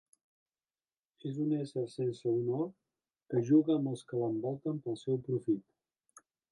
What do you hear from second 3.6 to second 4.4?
amb els que